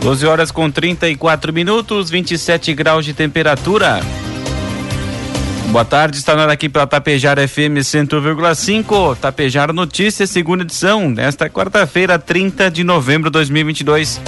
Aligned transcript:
12 0.00 0.26
horas 0.26 0.50
com 0.50 0.70
34 0.70 1.52
minutos, 1.52 2.08
27 2.08 2.72
graus 2.72 3.04
de 3.04 3.12
temperatura. 3.12 4.00
Boa 5.70 5.84
tarde, 5.84 6.16
está 6.16 6.34
na 6.34 6.50
aqui 6.50 6.68
pela 6.68 6.86
Tapejara 6.86 7.46
FM 7.46 7.78
100,5. 7.78 9.16
Tapejara 9.18 9.72
Notícias, 9.72 10.30
segunda 10.30 10.64
edição, 10.64 11.08
nesta 11.10 11.50
quarta-feira, 11.50 12.18
30 12.18 12.70
de 12.70 12.82
novembro 12.82 13.30
de 13.30 13.34
2022. 13.34 14.20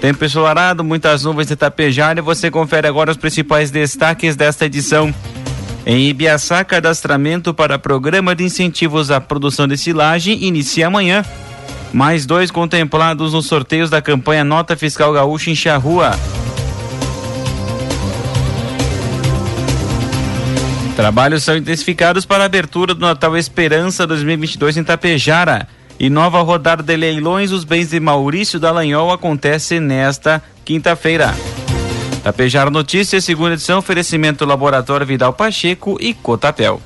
Tempo 0.00 0.24
ensolarado, 0.24 0.82
muitas 0.82 1.24
nuvens 1.24 1.46
de 1.46 1.56
Tapejara 1.56 2.18
e 2.18 2.22
você 2.22 2.50
confere 2.50 2.86
agora 2.86 3.10
os 3.10 3.16
principais 3.16 3.70
destaques 3.70 4.34
desta 4.34 4.66
edição. 4.66 5.14
Em 5.86 6.08
Ibiaçá, 6.08 6.62
cadastramento 6.64 7.54
para 7.54 7.78
programa 7.78 8.34
de 8.34 8.44
incentivos 8.44 9.10
à 9.12 9.20
produção 9.20 9.66
de 9.66 9.78
silagem 9.78 10.44
inicia 10.44 10.88
amanhã. 10.88 11.24
Mais 11.92 12.26
dois 12.26 12.50
contemplados 12.50 13.32
nos 13.32 13.46
sorteios 13.46 13.90
da 13.90 14.02
campanha 14.02 14.44
Nota 14.44 14.76
Fiscal 14.76 15.12
Gaúcha 15.12 15.50
em 15.50 15.54
Charrua. 15.54 16.12
Trabalhos 20.98 21.44
são 21.44 21.56
intensificados 21.56 22.26
para 22.26 22.42
a 22.42 22.46
abertura 22.46 22.92
do 22.92 23.00
Natal 23.00 23.36
Esperança 23.36 24.06
2022 24.06 24.78
em 24.78 24.84
Tapejara. 24.84 25.68
E 25.96 26.10
nova 26.10 26.42
rodada 26.42 26.82
de 26.82 26.96
leilões 26.96 27.50
dos 27.50 27.64
bens 27.64 27.90
de 27.90 27.98
Maurício 27.98 28.60
Dallagnol 28.60 29.12
acontece 29.12 29.80
nesta 29.80 30.42
quinta-feira. 30.64 31.34
Tapejara 32.22 32.68
Notícias, 32.68 33.24
segunda 33.24 33.54
edição, 33.54 33.78
oferecimento 33.78 34.44
Laboratório 34.44 35.06
Vidal 35.06 35.32
Pacheco 35.32 35.96
e 36.00 36.14
Cotapel. 36.14 36.80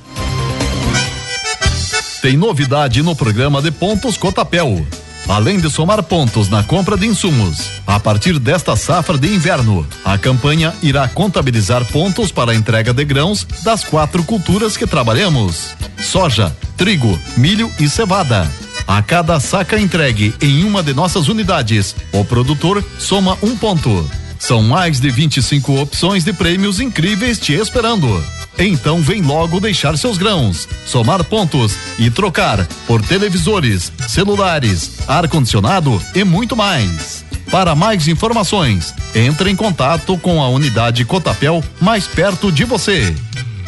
Tem 2.23 2.37
novidade 2.37 3.03
no 3.03 3.13
programa 3.13 3.61
de 3.61 3.69
pontos 3.69 4.15
Cotapel. 4.15 4.87
Além 5.27 5.59
de 5.59 5.69
somar 5.69 6.01
pontos 6.01 6.47
na 6.47 6.63
compra 6.63 6.95
de 6.95 7.05
insumos, 7.05 7.69
a 7.85 7.99
partir 7.99 8.39
desta 8.39 8.77
safra 8.77 9.17
de 9.17 9.27
inverno, 9.27 9.85
a 10.05 10.17
campanha 10.17 10.73
irá 10.81 11.05
contabilizar 11.05 11.83
pontos 11.91 12.31
para 12.31 12.53
a 12.53 12.55
entrega 12.55 12.93
de 12.93 13.03
grãos 13.03 13.45
das 13.61 13.83
quatro 13.83 14.23
culturas 14.23 14.77
que 14.77 14.87
trabalhamos: 14.87 15.75
soja, 15.97 16.55
trigo, 16.77 17.19
milho 17.35 17.69
e 17.77 17.89
cevada. 17.89 18.49
A 18.87 19.01
cada 19.01 19.37
saca 19.41 19.77
entregue 19.77 20.33
em 20.41 20.63
uma 20.63 20.81
de 20.81 20.93
nossas 20.93 21.27
unidades, 21.27 21.93
o 22.13 22.23
produtor 22.23 22.81
soma 22.99 23.37
um 23.43 23.53
ponto. 23.57 24.09
São 24.45 24.61
mais 24.61 24.99
de 24.99 25.09
25 25.09 25.79
opções 25.79 26.25
de 26.25 26.33
prêmios 26.33 26.81
incríveis 26.81 27.39
te 27.39 27.53
esperando. 27.53 28.21
Então 28.59 28.99
vem 29.01 29.21
logo 29.21 29.57
deixar 29.57 29.97
seus 29.97 30.17
grãos, 30.17 30.67
somar 30.85 31.23
pontos 31.23 31.77
e 31.97 32.11
trocar 32.11 32.67
por 32.85 33.01
televisores, 33.01 33.89
celulares, 34.05 34.99
ar-condicionado 35.07 35.97
e 36.13 36.25
muito 36.25 36.57
mais. 36.57 37.23
Para 37.49 37.73
mais 37.73 38.05
informações, 38.09 38.93
entre 39.15 39.49
em 39.49 39.55
contato 39.55 40.17
com 40.17 40.43
a 40.43 40.49
unidade 40.49 41.05
Cotapel 41.05 41.63
mais 41.79 42.05
perto 42.05 42.51
de 42.51 42.65
você. 42.65 43.15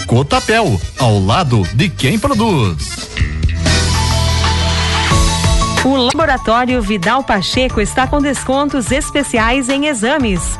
Cotapel, 0.05 0.79
ao 0.99 1.23
lado 1.23 1.65
de 1.73 1.87
quem 1.87 2.19
produz. 2.19 3.07
O 5.85 5.95
Laboratório 5.95 6.81
Vidal 6.81 7.23
Pacheco 7.23 7.79
está 7.79 8.05
com 8.05 8.19
descontos 8.19 8.91
especiais 8.91 9.69
em 9.69 9.85
exames. 9.85 10.59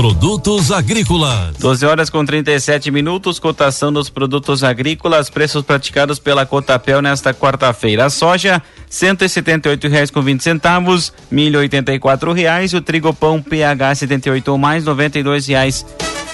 Produtos 0.00 0.72
agrícolas. 0.72 1.58
12 1.58 1.84
horas 1.84 2.08
com 2.08 2.24
37 2.24 2.90
minutos, 2.90 3.38
cotação 3.38 3.92
dos 3.92 4.08
produtos 4.08 4.64
agrícolas, 4.64 5.28
preços 5.28 5.62
praticados 5.62 6.18
pela 6.18 6.46
Cotapel 6.46 7.02
nesta 7.02 7.34
quarta-feira. 7.34 8.06
A 8.06 8.08
soja, 8.08 8.62
cento 8.88 9.26
e 9.26 9.88
reais 9.88 10.10
com 10.10 10.22
vinte 10.22 10.42
centavos, 10.42 11.12
milho 11.30 11.58
oitenta 11.58 11.92
e 11.92 12.00
reais, 12.34 12.72
o 12.72 12.80
trigo 12.80 13.12
pão 13.12 13.42
PH 13.42 13.96
78 13.96 14.48
ou 14.50 14.56
mais 14.56 14.86
noventa 14.86 15.18
e 15.18 15.22
reais. 15.46 15.84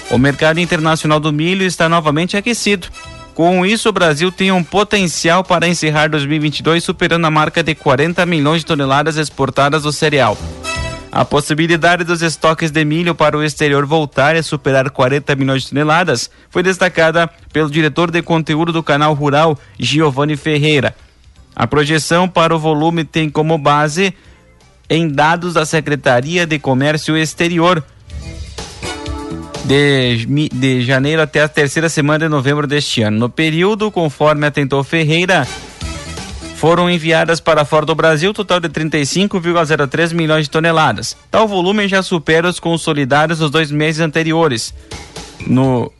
O 0.09 0.17
mercado 0.17 0.61
internacional 0.61 1.19
do 1.19 1.33
milho 1.33 1.65
está 1.65 1.89
novamente 1.89 2.37
aquecido. 2.37 2.87
Com 3.35 3.65
isso, 3.65 3.89
o 3.89 3.91
Brasil 3.91 4.31
tem 4.31 4.49
um 4.49 4.63
potencial 4.63 5.43
para 5.43 5.67
encerrar 5.67 6.07
2022 6.07 6.81
superando 6.81 7.25
a 7.25 7.29
marca 7.29 7.61
de 7.61 7.75
40 7.75 8.25
milhões 8.25 8.61
de 8.61 8.65
toneladas 8.65 9.17
exportadas 9.17 9.83
do 9.83 9.91
cereal. 9.91 10.37
A 11.11 11.25
possibilidade 11.25 12.03
dos 12.03 12.21
estoques 12.21 12.69
de 12.69 12.83
milho 12.83 13.15
para 13.15 13.37
o 13.37 13.43
exterior 13.43 13.85
voltarem 13.85 14.39
a 14.39 14.43
superar 14.43 14.89
40 14.89 15.35
milhões 15.35 15.63
de 15.63 15.69
toneladas 15.69 16.29
foi 16.49 16.61
destacada 16.61 17.27
pelo 17.51 17.69
diretor 17.69 18.11
de 18.11 18.21
conteúdo 18.21 18.71
do 18.71 18.83
canal 18.83 19.13
Rural, 19.13 19.57
Giovanni 19.79 20.35
Ferreira. 20.35 20.95
A 21.55 21.65
projeção 21.65 22.29
para 22.29 22.55
o 22.55 22.59
volume 22.59 23.03
tem 23.03 23.29
como 23.29 23.57
base 23.57 24.13
em 24.89 25.07
dados 25.07 25.55
da 25.55 25.65
Secretaria 25.65 26.45
de 26.45 26.59
Comércio 26.59 27.17
Exterior 27.17 27.83
de, 29.65 30.49
de 30.53 30.81
janeiro 30.81 31.21
até 31.21 31.41
a 31.41 31.47
terceira 31.47 31.89
semana 31.89 32.19
de 32.19 32.29
novembro 32.29 32.65
deste 32.65 33.01
ano. 33.01 33.17
No 33.17 33.29
período, 33.29 33.91
conforme 33.91 34.45
atentou 34.45 34.83
Ferreira, 34.83 35.47
foram 36.57 36.89
enviadas 36.89 37.39
para 37.39 37.63
fora 37.63 37.85
do 37.85 37.93
Brasil 37.95 38.33
total 38.33 38.59
de 38.59 38.67
35,03 38.67 40.13
milhões 40.13 40.45
de 40.45 40.51
toneladas. 40.51 41.15
Tal 41.29 41.47
volume 41.47 41.87
já 41.87 42.01
supera 42.01 42.49
os 42.49 42.59
consolidados 42.59 43.37
dos 43.39 43.51
dois 43.51 43.71
meses 43.71 44.01
anteriores. 44.01 44.73
No 45.45 45.91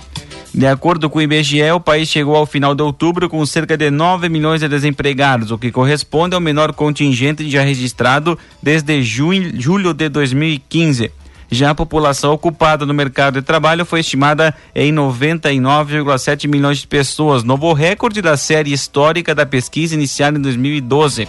De 0.53 0.65
acordo 0.65 1.09
com 1.09 1.19
o 1.19 1.21
IBGE, 1.21 1.71
o 1.71 1.79
país 1.79 2.09
chegou 2.09 2.35
ao 2.35 2.45
final 2.45 2.73
de 2.73 2.81
outubro 2.81 3.29
com 3.29 3.45
cerca 3.45 3.77
de 3.77 3.91
9 3.91 4.29
milhões 4.29 4.61
de 4.61 4.67
desempregados, 4.67 5.51
o 5.51 5.57
que 5.57 5.71
corresponde 5.71 6.33
ao 6.33 6.41
menor 6.41 6.73
contingente 6.73 7.49
já 7.49 7.61
registrado 7.61 8.37
desde 8.61 9.01
junho, 9.03 9.51
julho 9.59 9.93
de 9.93 10.09
2015. 10.09 11.11
Já 11.51 11.71
a 11.71 11.75
população 11.75 12.31
ocupada 12.31 12.85
no 12.85 12.93
mercado 12.93 13.39
de 13.39 13.45
trabalho 13.45 13.85
foi 13.85 14.01
estimada 14.01 14.53
em 14.75 14.93
99,7 14.93 16.47
milhões 16.47 16.79
de 16.79 16.87
pessoas, 16.87 17.43
novo 17.43 17.73
recorde 17.73 18.21
da 18.21 18.37
série 18.37 18.71
histórica 18.71 19.33
da 19.33 19.45
pesquisa 19.45 19.95
iniciada 19.95 20.37
em 20.37 20.41
2012. 20.41 21.27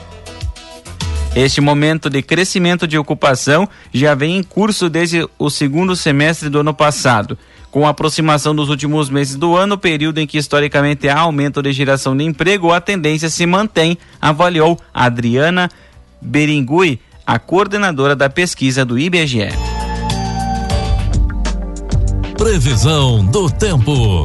Este 1.35 1.61
momento 1.61 2.11
de 2.11 2.23
crescimento 2.23 2.87
de 2.87 2.99
ocupação 2.99 3.69
já 3.95 4.15
vem 4.15 4.37
em 4.37 4.43
curso 4.43 4.91
desde 4.91 5.27
o 5.39 5.49
segundo 5.49 5.97
semestre 5.97 6.51
do 6.51 6.61
ano 6.61 6.75
passado. 6.75 7.39
Com 7.71 7.87
a 7.87 7.91
aproximação 7.91 8.53
dos 8.55 8.69
últimos 8.69 9.09
meses 9.09 9.37
do 9.37 9.57
ano, 9.57 9.79
período 9.79 10.19
em 10.19 10.27
que 10.27 10.37
historicamente 10.37 11.09
há 11.09 11.21
aumento 11.21 11.63
de 11.63 11.73
geração 11.73 12.17
de 12.17 12.25
emprego, 12.25 12.73
a 12.73 12.81
tendência 12.81 13.31
se 13.31 13.47
mantém, 13.47 13.97
avaliou 14.21 14.77
Adriana 14.93 15.71
Beringui, 16.21 17.01
a 17.25 17.39
coordenadora 17.39 18.17
da 18.17 18.29
pesquisa 18.29 18.85
do 18.85 18.99
IBGE. 18.99 19.70
Previsão 22.41 23.23
do 23.23 23.51
tempo. 23.51 24.25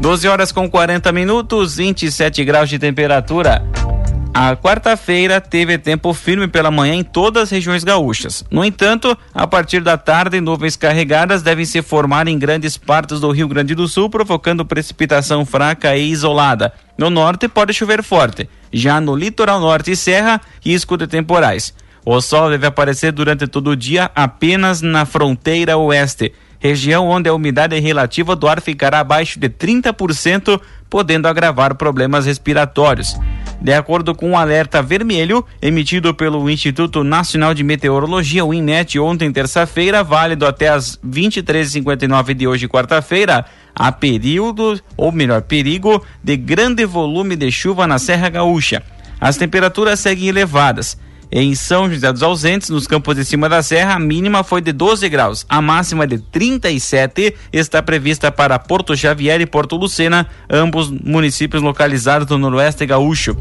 12 0.00 0.28
horas 0.28 0.52
com 0.52 0.70
40 0.70 1.10
minutos, 1.10 1.74
27 1.74 2.44
graus 2.44 2.70
de 2.70 2.78
temperatura. 2.78 3.68
A 4.32 4.54
quarta-feira 4.54 5.40
teve 5.40 5.76
tempo 5.76 6.14
firme 6.14 6.46
pela 6.46 6.70
manhã 6.70 6.94
em 6.94 7.02
todas 7.02 7.42
as 7.42 7.50
regiões 7.50 7.82
gaúchas. 7.82 8.44
No 8.48 8.64
entanto, 8.64 9.18
a 9.34 9.44
partir 9.44 9.80
da 9.80 9.98
tarde, 9.98 10.40
nuvens 10.40 10.76
carregadas 10.76 11.42
devem 11.42 11.64
se 11.64 11.82
formar 11.82 12.28
em 12.28 12.38
grandes 12.38 12.76
partes 12.76 13.18
do 13.18 13.32
Rio 13.32 13.48
Grande 13.48 13.74
do 13.74 13.88
Sul, 13.88 14.08
provocando 14.08 14.64
precipitação 14.64 15.44
fraca 15.44 15.96
e 15.96 16.08
isolada. 16.08 16.72
No 16.96 17.10
norte, 17.10 17.48
pode 17.48 17.74
chover 17.74 18.04
forte. 18.04 18.48
Já 18.72 19.00
no 19.00 19.16
litoral 19.16 19.58
norte 19.58 19.90
e 19.90 19.96
serra, 19.96 20.40
risco 20.64 20.96
de 20.96 21.08
temporais. 21.08 21.74
O 22.06 22.20
sol 22.20 22.50
deve 22.50 22.66
aparecer 22.66 23.10
durante 23.10 23.48
todo 23.48 23.70
o 23.70 23.76
dia 23.76 24.10
apenas 24.14 24.82
na 24.82 25.06
fronteira 25.06 25.76
oeste, 25.78 26.32
região 26.64 27.06
onde 27.06 27.28
a 27.28 27.34
umidade 27.34 27.78
relativa 27.78 28.34
do 28.34 28.48
ar 28.48 28.58
ficará 28.58 29.00
abaixo 29.00 29.38
de 29.38 29.50
30%, 29.50 30.58
podendo 30.88 31.28
agravar 31.28 31.74
problemas 31.74 32.24
respiratórios. 32.24 33.14
De 33.60 33.74
acordo 33.74 34.14
com 34.14 34.28
o 34.28 34.30
um 34.30 34.38
alerta 34.38 34.82
vermelho 34.82 35.44
emitido 35.60 36.14
pelo 36.14 36.48
Instituto 36.48 37.04
Nacional 37.04 37.52
de 37.52 37.62
Meteorologia, 37.62 38.46
o 38.46 38.54
INMET, 38.54 38.98
ontem, 38.98 39.30
terça-feira, 39.30 40.02
válido 40.02 40.46
até 40.46 40.68
as 40.68 40.98
23h59 41.06 42.32
de 42.32 42.48
hoje, 42.48 42.66
quarta-feira, 42.66 43.44
há 43.74 43.92
período, 43.92 44.80
ou 44.96 45.12
melhor, 45.12 45.42
perigo 45.42 46.02
de 46.22 46.34
grande 46.34 46.86
volume 46.86 47.36
de 47.36 47.50
chuva 47.52 47.86
na 47.86 47.98
Serra 47.98 48.30
Gaúcha. 48.30 48.82
As 49.20 49.36
temperaturas 49.36 50.00
seguem 50.00 50.28
elevadas. 50.28 50.96
Em 51.30 51.54
São 51.54 51.90
José 51.90 52.12
dos 52.12 52.22
Ausentes, 52.22 52.68
nos 52.68 52.86
campos 52.86 53.16
de 53.16 53.24
cima 53.24 53.48
da 53.48 53.62
serra, 53.62 53.94
a 53.94 53.98
mínima 53.98 54.44
foi 54.44 54.60
de 54.60 54.72
12 54.72 55.08
graus. 55.08 55.44
A 55.48 55.60
máxima 55.60 56.06
de 56.06 56.18
37 56.18 57.34
está 57.52 57.82
prevista 57.82 58.30
para 58.30 58.58
Porto 58.58 58.96
Xavier 58.96 59.40
e 59.40 59.46
Porto 59.46 59.76
Lucena, 59.76 60.26
ambos 60.48 60.90
municípios 60.90 61.62
localizados 61.62 62.28
no 62.28 62.38
noroeste 62.38 62.86
gaúcho. 62.86 63.36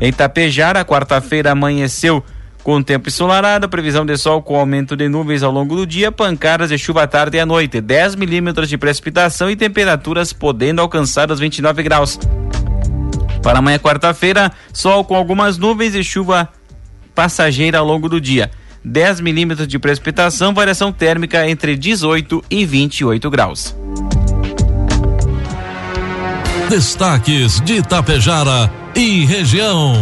Em 0.00 0.12
Tapejara, 0.12 0.84
quarta-feira 0.84 1.52
amanheceu 1.52 2.22
com 2.64 2.82
tempo 2.82 3.08
ensolarado, 3.08 3.68
previsão 3.68 4.06
de 4.06 4.16
sol 4.16 4.42
com 4.42 4.58
aumento 4.58 4.96
de 4.96 5.06
nuvens 5.06 5.42
ao 5.42 5.52
longo 5.52 5.76
do 5.76 5.86
dia, 5.86 6.10
pancadas 6.10 6.70
de 6.70 6.78
chuva 6.78 7.02
à 7.02 7.06
tarde 7.06 7.36
e 7.36 7.40
à 7.40 7.44
noite, 7.44 7.78
10 7.78 8.16
milímetros 8.16 8.70
de 8.70 8.78
precipitação 8.78 9.50
e 9.50 9.56
temperaturas 9.56 10.32
podendo 10.32 10.80
alcançar 10.80 11.30
os 11.30 11.38
29 11.38 11.82
graus. 11.82 12.18
Para 13.42 13.58
amanhã, 13.58 13.78
quarta-feira, 13.78 14.50
sol 14.72 15.04
com 15.04 15.14
algumas 15.14 15.58
nuvens 15.58 15.94
e 15.94 16.02
chuva 16.02 16.48
passageira 17.14 17.78
ao 17.78 17.86
longo 17.86 18.08
do 18.08 18.20
dia. 18.20 18.50
10 18.84 19.20
milímetros 19.20 19.66
de 19.66 19.78
precipitação, 19.78 20.52
variação 20.52 20.92
térmica 20.92 21.48
entre 21.48 21.76
18 21.76 22.44
e 22.50 22.66
28 22.66 23.30
graus. 23.30 23.74
Destaques 26.68 27.60
de 27.60 27.74
Itapejara 27.74 28.70
e 28.94 29.24
região. 29.24 29.94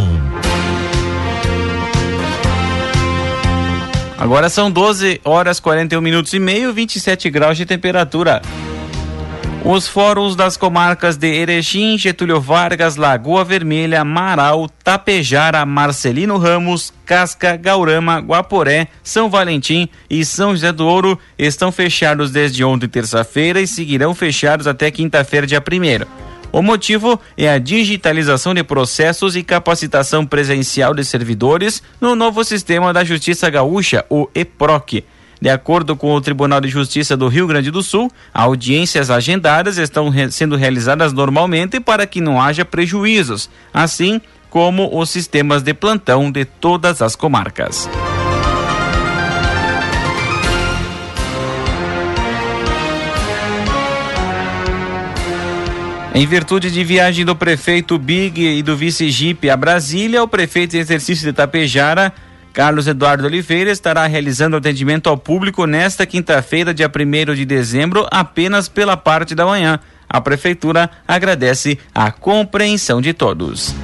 Agora 4.19 4.49
são 4.49 4.71
12 4.71 5.21
horas 5.25 5.59
41 5.59 6.01
minutos 6.01 6.33
e 6.33 6.39
meio, 6.39 6.73
27 6.73 7.29
graus 7.29 7.57
de 7.57 7.67
temperatura. 7.67 8.41
Os 9.65 9.87
fóruns 9.87 10.35
das 10.35 10.57
comarcas 10.57 11.17
de 11.17 11.29
Erechim, 11.29 11.97
Getúlio 11.97 12.41
Vargas, 12.41 12.97
Lagoa 12.97 13.45
Vermelha, 13.45 14.05
Marau, 14.05 14.69
Tapejara, 14.83 15.65
Marcelino 15.65 16.37
Ramos, 16.37 16.93
Casca, 17.07 17.57
Gaurama, 17.57 18.19
Guaporé, 18.19 18.89
São 19.05 19.31
Valentim 19.31 19.89
e 20.11 20.25
São 20.25 20.51
José 20.51 20.73
do 20.73 20.85
Ouro 20.85 21.17
estão 21.39 21.71
fechados 21.71 22.33
desde 22.33 22.65
ontem, 22.65 22.89
terça-feira, 22.89 23.61
e 23.61 23.67
seguirão 23.69 24.17
fechados 24.17 24.67
até 24.67 24.91
quinta-feira, 24.91 25.47
dia 25.47 25.61
1. 25.63 26.07
O 26.51 26.61
motivo 26.61 27.19
é 27.39 27.49
a 27.49 27.59
digitalização 27.59 28.53
de 28.53 28.65
processos 28.65 29.37
e 29.37 29.45
capacitação 29.45 30.27
presencial 30.27 30.93
de 30.93 31.05
servidores 31.05 31.81
no 32.01 32.17
novo 32.17 32.43
sistema 32.43 32.93
da 32.93 33.05
Justiça 33.05 33.49
Gaúcha, 33.49 34.05
o 34.11 34.29
EPROC. 34.35 35.05
De 35.43 35.51
acordo 35.51 35.97
com 35.97 36.15
o 36.15 36.21
Tribunal 36.21 36.61
de 36.61 36.69
Justiça 36.69 37.17
do 37.17 37.27
Rio 37.27 37.49
Grande 37.49 37.69
do 37.69 37.83
Sul, 37.83 38.09
audiências 38.33 39.11
agendadas 39.11 39.77
estão 39.77 40.09
re 40.09 40.31
sendo 40.31 40.55
realizadas 40.55 41.13
normalmente 41.13 41.81
para 41.81 42.07
que 42.07 42.21
não 42.21 42.41
haja 42.41 42.65
prejuízos, 42.65 43.51
assim 43.75 44.21
como 44.49 44.97
os 44.97 45.11
sistemas 45.11 45.61
de 45.61 45.75
plantão 45.75 46.31
de 46.31 46.45
todas 46.45 47.03
as 47.03 47.17
comarcas. 47.17 47.91
Em 56.15 56.25
virtude 56.25 56.71
de 56.71 56.85
viagem 56.85 57.25
do 57.25 57.35
prefeito 57.35 57.99
Big 57.99 58.41
e 58.41 58.63
do 58.63 58.77
vice 58.77 59.11
Jeep 59.11 59.51
a 59.51 59.57
Brasília, 59.57 60.23
o 60.23 60.29
prefeito 60.29 60.77
em 60.77 60.79
exercício 60.79 61.27
de 61.27 61.33
Tapejara 61.33 62.13
Carlos 62.53 62.87
Eduardo 62.87 63.27
Oliveira 63.27 63.71
estará 63.71 64.07
realizando 64.07 64.57
atendimento 64.57 65.09
ao 65.09 65.17
público 65.17 65.67
nesta 65.67 66.05
quinta-feira, 66.05 66.75
dia 66.75 66.91
1 66.91 67.35
de 67.35 67.45
dezembro, 67.45 68.07
apenas 68.11 68.69
pela 68.69 68.97
parte 68.97 69.35
da 69.35 69.47
manhã. 69.47 69.81
A 70.09 70.21
Prefeitura 70.21 70.91
agradece 71.09 71.79
a 71.95 72.11
compreensão 72.11 73.01
de 73.01 73.15
todos. 73.15 73.75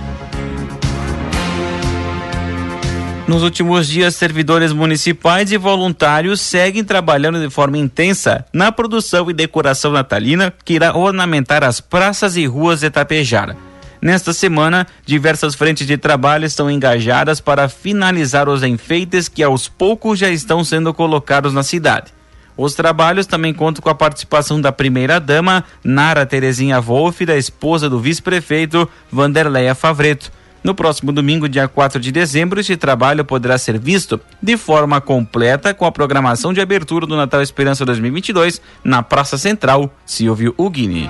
Nos 3.27 3.43
últimos 3.43 3.87
dias, 3.87 4.15
servidores 4.15 4.73
municipais 4.73 5.53
e 5.53 5.59
voluntários 5.59 6.41
seguem 6.41 6.83
trabalhando 6.83 7.41
de 7.41 7.51
forma 7.51 7.77
intensa 7.77 8.45
na 8.53 8.73
produção 8.73 9.31
e 9.31 9.35
decoração 9.35 9.93
natalina 9.93 10.53
que 10.65 10.75
irá 10.75 10.97
ornamentar 10.97 11.63
as 11.63 11.81
praças 11.81 12.37
e 12.37 12.47
ruas 12.47 12.81
de 12.81 12.91
Tapejara. 12.91 13.68
Nesta 14.01 14.33
semana, 14.33 14.87
diversas 15.05 15.55
frentes 15.55 15.87
de 15.87 15.97
trabalho 15.97 16.45
estão 16.45 16.71
engajadas 16.71 17.41
para 17.41 17.69
finalizar 17.69 18.49
os 18.49 18.63
enfeites 18.63 19.29
que 19.29 19.43
aos 19.43 19.69
poucos 19.69 20.19
já 20.19 20.31
estão 20.31 20.63
sendo 20.63 20.95
colocados 20.95 21.53
na 21.53 21.63
cidade. 21.63 22.13
Os 22.57 22.75
trabalhos 22.75 23.27
também 23.27 23.55
contam 23.55 23.83
com 23.83 23.89
a 23.89 23.95
participação 23.95 24.61
da 24.61 24.73
primeira-dama, 24.73 25.65
Nara 25.83 26.27
Terezinha 26.27 26.81
Wolff, 26.81 27.25
da 27.25 27.37
esposa 27.37 27.89
do 27.89 28.01
vice-prefeito 28.01 28.89
Vanderleia 29.11 29.75
Favreto. 29.75 30.33
No 30.63 30.75
próximo 30.75 31.13
domingo, 31.13 31.49
dia 31.49 31.69
4 31.69 32.01
de 32.01 32.11
dezembro, 32.11 32.59
este 32.59 32.77
trabalho 32.77 33.25
poderá 33.25 33.57
ser 33.57 33.79
visto 33.79 34.21
de 34.43 34.57
forma 34.57 35.01
completa 35.01 35.73
com 35.73 35.85
a 35.85 35.93
programação 35.93 36.53
de 36.53 36.61
abertura 36.61 37.07
do 37.07 37.17
Natal 37.17 37.41
Esperança 37.43 37.85
2022 37.85 38.61
na 38.83 39.03
Praça 39.03 39.39
Central 39.39 39.95
Silvio 40.05 40.53
Ugini. 40.59 41.09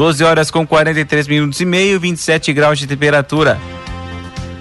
12 0.00 0.24
horas 0.24 0.50
com 0.50 0.66
43 0.66 1.28
minutos 1.28 1.60
e 1.60 1.66
meio, 1.66 2.00
27 2.00 2.54
graus 2.54 2.78
de 2.78 2.86
temperatura. 2.86 3.60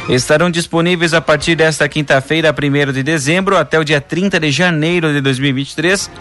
Estarão 0.08 0.51
disponíveis 0.51 1.15
a 1.15 1.22
partir 1.22 1.56
desta 1.56 1.89
quinta-feira, 1.89 2.53
1 2.53 2.91
de 2.91 3.01
dezembro, 3.01 3.58
até 3.58 3.80
o 3.80 3.84
dia 3.84 4.00
30 4.00 4.39
de 4.39 4.51
janeiro 4.51 5.12
de 5.12 5.20
2023 5.20 6.12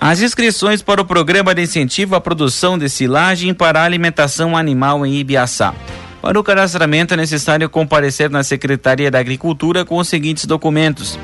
as 0.00 0.22
inscrições 0.22 0.80
para 0.80 1.00
o 1.02 1.04
programa 1.04 1.54
de 1.54 1.62
incentivo 1.62 2.14
à 2.14 2.20
produção 2.20 2.78
de 2.78 2.88
silagem 2.88 3.52
para 3.52 3.82
alimentação 3.82 4.56
animal 4.56 5.04
em 5.04 5.14
Ibiaçá. 5.16 5.74
Para 6.22 6.38
o 6.38 6.44
cadastramento 6.44 7.14
é 7.14 7.16
necessário 7.16 7.68
comparecer 7.68 8.30
na 8.30 8.42
Secretaria 8.42 9.10
da 9.10 9.18
Agricultura 9.18 9.84
com 9.84 9.98
os 9.98 10.08
seguintes 10.08 10.46
documentos: 10.46 11.18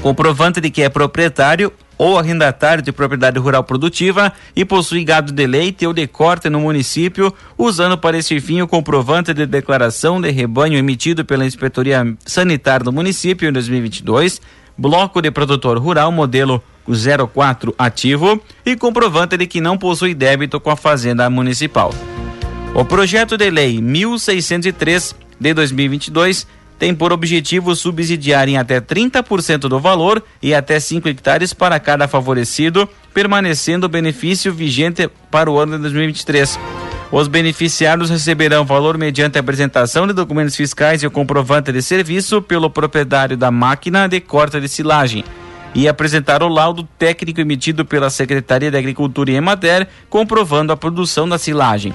comprovante 0.00 0.60
de 0.60 0.70
que 0.70 0.82
é 0.82 0.88
proprietário 0.88 1.72
ou 1.98 2.18
arrendatário 2.18 2.82
de 2.82 2.90
propriedade 2.90 3.38
rural 3.38 3.62
produtiva 3.62 4.32
e 4.56 4.64
possui 4.64 5.04
gado 5.04 5.30
de 5.30 5.46
leite 5.46 5.86
ou 5.86 5.92
de 5.92 6.06
corte 6.06 6.48
no 6.48 6.58
município, 6.58 7.32
usando 7.56 7.96
para 7.98 8.16
esse 8.16 8.40
fim 8.40 8.62
o 8.62 8.66
comprovante 8.66 9.32
de 9.34 9.46
declaração 9.46 10.20
de 10.20 10.30
rebanho 10.30 10.78
emitido 10.78 11.24
pela 11.24 11.44
Inspetoria 11.44 12.16
Sanitária 12.24 12.84
do 12.84 12.92
município 12.92 13.48
em 13.48 13.52
2022, 13.52 14.40
bloco 14.76 15.20
de 15.20 15.30
produtor 15.30 15.78
rural 15.78 16.10
modelo 16.10 16.62
04 16.86 17.74
ativo 17.78 18.40
e 18.64 18.76
comprovante 18.76 19.36
de 19.36 19.46
que 19.46 19.60
não 19.60 19.78
possui 19.78 20.14
débito 20.14 20.60
com 20.60 20.70
a 20.70 20.76
Fazenda 20.76 21.28
Municipal. 21.30 21.92
O 22.74 22.84
projeto 22.84 23.36
de 23.36 23.50
lei 23.50 23.80
1603 23.80 25.14
de 25.38 25.54
2022 25.54 26.46
tem 26.78 26.94
por 26.94 27.12
objetivo 27.12 27.76
subsidiar 27.76 28.48
em 28.48 28.56
até 28.56 28.80
30% 28.80 29.68
do 29.68 29.78
valor 29.78 30.20
e 30.42 30.52
até 30.52 30.80
5 30.80 31.08
hectares 31.08 31.52
para 31.52 31.78
cada 31.78 32.08
favorecido, 32.08 32.88
permanecendo 33.14 33.86
o 33.86 33.88
benefício 33.88 34.52
vigente 34.52 35.08
para 35.30 35.48
o 35.50 35.58
ano 35.58 35.76
de 35.76 35.82
2023. 35.82 36.58
Os 37.12 37.28
beneficiários 37.28 38.10
receberão 38.10 38.64
valor 38.64 38.98
mediante 38.98 39.36
a 39.36 39.42
apresentação 39.42 40.06
de 40.06 40.12
documentos 40.12 40.56
fiscais 40.56 41.02
e 41.02 41.06
o 41.06 41.10
comprovante 41.10 41.70
de 41.70 41.82
serviço 41.82 42.40
pelo 42.40 42.70
proprietário 42.70 43.36
da 43.36 43.50
máquina 43.50 44.08
de 44.08 44.18
corte 44.18 44.58
de 44.60 44.66
silagem 44.66 45.24
e 45.74 45.88
apresentar 45.88 46.42
o 46.42 46.48
laudo 46.48 46.86
técnico 46.98 47.40
emitido 47.40 47.84
pela 47.84 48.10
Secretaria 48.10 48.70
de 48.70 48.76
Agricultura 48.76 49.30
e 49.30 49.36
Emater, 49.36 49.88
comprovando 50.08 50.72
a 50.72 50.76
produção 50.76 51.28
da 51.28 51.38
silagem. 51.38 51.92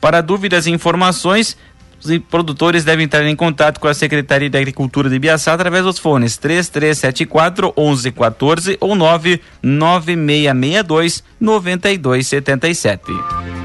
Para 0.00 0.20
dúvidas 0.20 0.66
e 0.66 0.70
informações, 0.70 1.56
os 2.04 2.18
produtores 2.18 2.84
devem 2.84 3.06
entrar 3.06 3.26
em 3.26 3.34
contato 3.34 3.80
com 3.80 3.88
a 3.88 3.94
Secretaria 3.94 4.50
de 4.50 4.58
Agricultura 4.58 5.08
de 5.08 5.18
Biaçá 5.18 5.54
através 5.54 5.84
dos 5.84 5.98
fones 5.98 6.36
3374 6.36 7.72
1114 7.76 8.76
ou 8.80 8.94
99662 8.94 11.24
9277. 11.40 13.55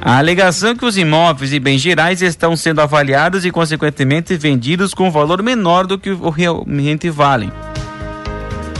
A 0.00 0.18
alegação 0.18 0.70
é 0.70 0.74
que 0.76 0.84
os 0.84 0.96
imóveis 0.96 1.52
e 1.52 1.58
bens 1.58 1.80
gerais 1.80 2.22
estão 2.22 2.56
sendo 2.56 2.80
avaliados 2.80 3.44
e, 3.44 3.50
consequentemente, 3.50 4.36
vendidos 4.36 4.94
com 4.94 5.10
valor 5.10 5.42
menor 5.42 5.86
do 5.86 5.98
que 5.98 6.10
o 6.10 6.30
realmente 6.30 7.10
valem. 7.10 7.50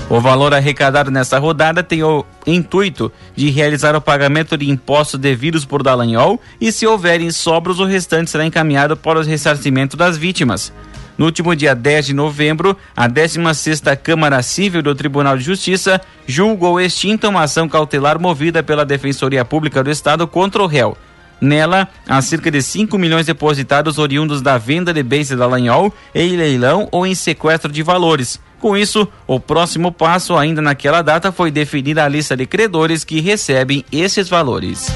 O 0.08 0.20
valor 0.20 0.54
arrecadado 0.54 1.10
nessa 1.10 1.38
rodada 1.38 1.82
tem 1.82 2.02
o 2.02 2.24
intuito 2.46 3.12
de 3.36 3.50
realizar 3.50 3.94
o 3.94 4.00
pagamento 4.00 4.56
de 4.56 4.70
impostos 4.70 5.20
devidos 5.20 5.64
por 5.66 5.82
Dallagnol 5.82 6.40
e, 6.60 6.70
se 6.72 6.86
houverem 6.86 7.30
sobros, 7.30 7.78
o 7.78 7.84
restante 7.84 8.30
será 8.30 8.46
encaminhado 8.46 8.96
para 8.96 9.18
o 9.18 9.22
ressarcimento 9.22 9.96
das 9.96 10.16
vítimas. 10.16 10.72
No 11.18 11.26
último 11.26 11.54
dia 11.54 11.74
10 11.74 12.06
de 12.06 12.14
novembro, 12.14 12.76
a 12.96 13.08
16ª 13.08 13.96
Câmara 13.96 14.40
Civil 14.40 14.82
do 14.82 14.94
Tribunal 14.94 15.36
de 15.36 15.42
Justiça 15.42 16.00
julgou 16.26 16.80
extinta 16.80 17.28
uma 17.28 17.42
ação 17.42 17.68
cautelar 17.68 18.20
movida 18.20 18.62
pela 18.62 18.86
Defensoria 18.86 19.44
Pública 19.44 19.82
do 19.82 19.90
Estado 19.90 20.26
contra 20.28 20.62
o 20.62 20.66
réu. 20.66 20.96
Nela, 21.40 21.88
há 22.08 22.20
cerca 22.20 22.50
de 22.50 22.60
5 22.60 22.98
milhões 22.98 23.26
depositados 23.26 23.98
oriundos 23.98 24.42
da 24.42 24.58
venda 24.58 24.92
de 24.92 25.02
bens 25.02 25.28
de 25.28 25.36
Dallagnol 25.36 25.92
em 26.14 26.36
leilão 26.36 26.88
ou 26.90 27.06
em 27.06 27.14
sequestro 27.14 27.70
de 27.70 27.82
valores. 27.82 28.40
Com 28.60 28.76
isso, 28.76 29.06
o 29.26 29.38
próximo 29.38 29.92
passo, 29.92 30.36
ainda 30.36 30.60
naquela 30.60 31.00
data, 31.00 31.30
foi 31.30 31.50
definir 31.50 31.98
a 31.98 32.08
lista 32.08 32.36
de 32.36 32.44
credores 32.44 33.04
que 33.04 33.20
recebem 33.20 33.84
esses 33.92 34.28
valores. 34.28 34.88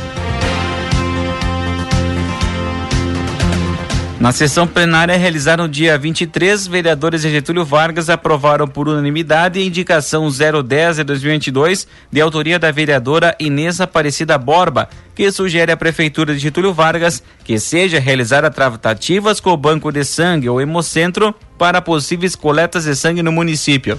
Na 4.22 4.30
sessão 4.30 4.68
plenária 4.68 5.16
realizada 5.16 5.64
no 5.64 5.68
dia 5.68 5.98
23, 5.98 6.68
vereadores 6.68 7.22
de 7.22 7.28
Getúlio 7.28 7.64
Vargas 7.64 8.08
aprovaram 8.08 8.68
por 8.68 8.86
unanimidade 8.88 9.58
a 9.58 9.64
indicação 9.64 10.30
010 10.30 10.98
de 10.98 11.02
2022, 11.02 11.88
de 12.08 12.20
autoria 12.20 12.56
da 12.56 12.70
vereadora 12.70 13.34
Inês 13.40 13.80
Aparecida 13.80 14.38
Borba, 14.38 14.88
que 15.12 15.28
sugere 15.32 15.72
à 15.72 15.76
Prefeitura 15.76 16.34
de 16.34 16.38
Getúlio 16.38 16.72
Vargas 16.72 17.20
que 17.42 17.58
seja 17.58 17.98
realizada 17.98 18.48
tratativas 18.48 19.40
com 19.40 19.50
o 19.50 19.56
Banco 19.56 19.90
de 19.90 20.04
Sangue 20.04 20.48
ou 20.48 20.60
Hemocentro 20.60 21.34
para 21.58 21.82
possíveis 21.82 22.36
coletas 22.36 22.84
de 22.84 22.94
sangue 22.94 23.24
no 23.24 23.32
município. 23.32 23.98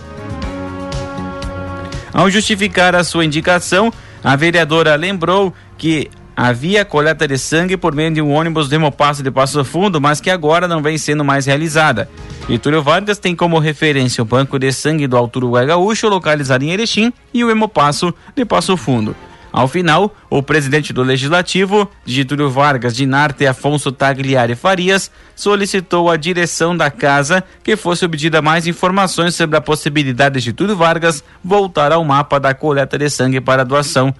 Ao 2.13 2.29
justificar 2.29 2.95
a 2.95 3.03
sua 3.03 3.25
indicação, 3.25 3.91
a 4.23 4.37
vereadora 4.37 4.95
lembrou 4.95 5.53
que 5.77 6.09
havia 6.35 6.83
coleta 6.83 7.27
de 7.27 7.37
sangue 7.37 7.77
por 7.77 7.93
meio 7.93 8.11
de 8.11 8.21
um 8.21 8.31
ônibus 8.31 8.69
do 8.69 8.75
Hemopasso 8.75 9.23
de 9.23 9.31
Passo 9.31 9.63
Fundo, 9.63 10.01
mas 10.01 10.19
que 10.19 10.29
agora 10.29 10.67
não 10.67 10.81
vem 10.81 10.97
sendo 10.97 11.23
mais 11.23 11.45
realizada. 11.45 12.09
Getúlio 12.49 12.83
Vargas 12.83 13.19
tem 13.19 13.35
como 13.35 13.59
referência 13.59 14.21
o 14.21 14.25
Banco 14.25 14.59
de 14.59 14.71
Sangue 14.71 15.07
do 15.07 15.17
Alto 15.17 15.37
Uruguai 15.37 15.65
Gaúcho, 15.65 16.09
localizado 16.09 16.63
em 16.63 16.71
Erechim, 16.71 17.13
e 17.33 17.43
o 17.43 17.49
Hemopasso 17.49 18.13
de 18.35 18.43
Passo 18.43 18.75
Fundo. 18.75 19.15
Ao 19.53 19.67
final, 19.67 20.15
o 20.31 20.41
presidente 20.41 20.91
do 20.91 21.03
Legislativo, 21.03 21.87
Getúlio 22.03 22.49
Vargas 22.49 22.95
de 22.95 23.05
Narte 23.05 23.45
Afonso 23.45 23.91
Tagliari 23.91 24.55
Farias, 24.55 25.11
solicitou 25.35 26.09
à 26.09 26.17
direção 26.17 26.75
da 26.75 26.89
casa 26.89 27.43
que 27.63 27.75
fosse 27.75 28.03
obtida 28.03 28.41
mais 28.41 28.65
informações 28.65 29.35
sobre 29.35 29.55
a 29.55 29.61
possibilidade 29.61 30.39
de 30.39 30.45
Getúlio 30.45 30.75
Vargas 30.75 31.23
voltar 31.43 31.91
ao 31.91 32.03
mapa 32.03 32.39
da 32.39 32.55
coleta 32.55 32.97
de 32.97 33.07
sangue 33.11 33.39
para 33.39 33.63
doação 33.63 34.11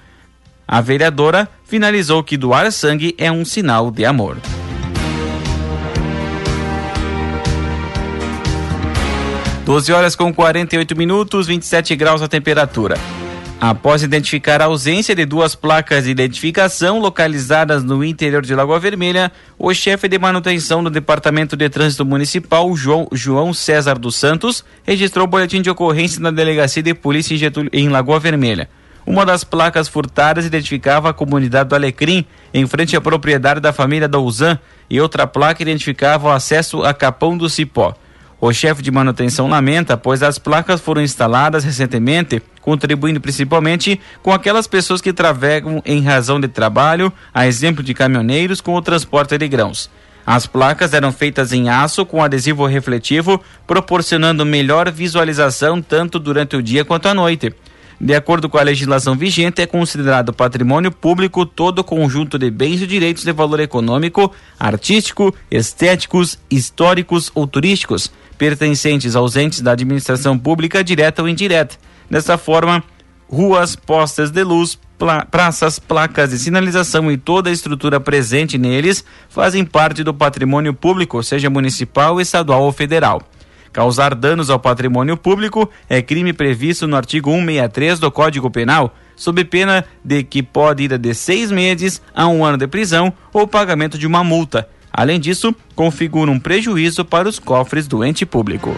a 0.74 0.82
vereadora 0.82 1.48
finalizou 1.64 2.24
que 2.24 2.36
doar 2.36 2.72
sangue 2.72 3.14
é 3.20 3.32
um 3.32 3.46
sinal 3.46 3.92
de 3.92 4.04
amor. 4.06 4.40
Doze 9.64 9.94
horas 9.94 10.16
com 10.16 10.34
48 10.34 10.98
minutos, 10.98 11.46
27 11.46 11.96
graus 11.96 12.24
a 12.24 12.28
temperatura. 12.28 12.98
Após 13.62 14.02
identificar 14.02 14.64
a 14.64 14.66
ausência 14.66 15.14
de 15.14 15.26
duas 15.26 15.54
placas 15.54 16.06
de 16.06 16.10
identificação 16.10 17.00
localizadas 17.00 17.84
no 17.84 18.04
interior 18.04 18.42
de 18.42 18.56
Lagoa 18.56 18.80
Vermelha, 18.80 19.32
o 19.60 19.72
chefe 19.76 20.08
de 20.08 20.18
manutenção 20.18 20.84
do 20.84 20.90
Departamento 20.90 21.56
de 21.56 21.70
Trânsito 21.70 22.04
Municipal, 22.04 22.76
João, 22.76 23.08
João 23.12 23.54
César 23.54 24.00
dos 24.00 24.16
Santos, 24.16 24.66
registrou 24.84 25.26
o 25.26 25.30
boletim 25.30 25.62
de 25.62 25.70
ocorrência 25.70 26.20
na 26.20 26.32
Delegacia 26.32 26.82
de 26.82 26.96
Polícia 26.96 27.36
em, 27.36 27.38
Getúlio, 27.38 27.70
em 27.72 27.90
Lagoa 27.90 28.20
Vermelha. 28.20 28.68
Uma 29.06 29.26
das 29.26 29.44
placas 29.44 29.88
furtadas 29.88 30.46
identificava 30.46 31.10
a 31.10 31.14
comunidade 31.14 31.70
do 31.70 31.76
Alecrim, 31.76 32.26
em 32.54 32.66
frente 32.66 32.96
à 32.96 33.02
propriedade 33.02 33.60
da 33.60 33.74
família 33.74 34.08
Douzan, 34.08 34.58
e 34.90 35.02
outra 35.02 35.28
placa 35.28 35.62
identificava 35.62 36.28
o 36.28 36.32
acesso 36.32 36.84
a 36.84 36.94
Capão 36.94 37.38
do 37.38 37.50
Cipó. 37.50 37.94
O 38.40 38.52
chefe 38.52 38.82
de 38.82 38.92
manutenção 38.92 39.48
lamenta, 39.48 39.96
pois 39.96 40.22
as 40.22 40.38
placas 40.38 40.82
foram 40.82 41.02
instaladas 41.02 41.64
recentemente, 41.64 42.42
contribuindo 42.62 43.22
principalmente 43.22 44.00
com 44.22 44.34
aquelas 44.34 44.68
pessoas 44.68 45.02
que 45.02 45.14
travegam 45.14 45.82
em 45.86 46.02
razão 46.02 46.40
de 46.40 46.48
trabalho, 46.48 47.12
a 47.34 47.48
exemplo 47.48 47.82
de 47.82 47.94
caminhoneiros 47.94 48.62
com 48.62 48.76
o 48.76 48.82
transporte 48.82 49.38
de 49.38 49.48
grãos. 49.48 49.90
As 50.26 50.46
placas 50.46 50.94
eram 50.94 51.12
feitas 51.12 51.52
em 51.52 51.70
aço 51.70 52.06
com 52.06 52.24
adesivo 52.24 52.66
refletivo, 52.66 53.42
proporcionando 53.68 54.46
melhor 54.46 54.90
visualização 54.90 55.82
tanto 55.82 56.20
durante 56.20 56.56
o 56.56 56.64
dia 56.64 56.86
quanto 56.86 57.08
à 57.08 57.14
noite. 57.14 57.54
De 58.00 58.16
acordo 58.16 58.50
com 58.50 58.58
a 58.58 58.64
legislação 58.64 59.16
vigente, 59.16 59.62
é 59.62 59.66
considerado 59.66 60.34
patrimônio 60.34 60.92
público 60.92 61.46
todo 61.46 61.84
conjunto 61.84 62.38
de 62.38 62.50
bens 62.50 62.82
e 62.82 62.88
direitos 62.88 63.24
de 63.24 63.32
valor 63.32 63.60
econômico, 63.60 64.32
artístico, 64.60 65.34
estéticos, 65.50 66.38
históricos 66.50 67.32
ou 67.34 67.48
turísticos 67.48 68.12
pertencentes 68.38 69.16
aos 69.16 69.36
entes 69.36 69.62
da 69.62 69.72
administração 69.72 70.38
pública 70.38 70.84
direta 70.84 71.22
ou 71.22 71.30
indireta. 71.30 71.78
Dessa 72.10 72.38
forma, 72.38 72.84
ruas, 73.30 73.76
postes 73.76 74.32
de 74.32 74.44
luz, 74.44 74.78
praças, 75.32 75.80
placas 75.80 76.30
de 76.30 76.40
sinalização 76.40 77.12
e 77.12 77.18
toda 77.18 77.50
a 77.50 77.54
estrutura 77.54 78.00
presente 78.00 78.58
neles 78.58 79.04
fazem 79.30 79.66
parte 79.66 80.04
do 80.04 80.14
patrimônio 80.14 80.74
público, 80.74 81.24
seja 81.24 81.50
municipal, 81.50 82.20
estadual 82.20 82.64
ou 82.64 82.72
federal. 82.72 83.22
Causar 83.74 84.16
danos 84.16 84.50
ao 84.50 84.60
patrimônio 84.60 85.18
público 85.18 85.70
é 85.90 86.02
crime 86.02 86.32
previsto 86.32 86.88
no 86.88 86.96
artigo 86.96 87.30
163 87.32 88.00
do 88.00 88.10
Código 88.10 88.50
Penal, 88.50 88.96
sob 89.16 89.44
pena 89.44 89.84
de 90.06 90.24
que 90.24 90.42
pode 90.42 90.84
ir 90.84 90.98
de 90.98 91.14
seis 91.14 91.52
meses 91.52 92.02
a 92.16 92.28
um 92.28 92.46
ano 92.46 92.58
de 92.58 92.68
prisão 92.68 93.12
ou 93.34 93.46
pagamento 93.46 93.98
de 93.98 94.08
uma 94.08 94.24
multa, 94.24 94.70
Além 94.94 95.20
disso, 95.20 95.56
configura 95.76 96.30
um 96.30 96.40
prejuízo 96.40 97.04
para 97.04 97.28
os 97.28 97.40
cofres 97.40 97.88
do 97.88 98.06
ente 98.06 98.28
público. 98.28 98.76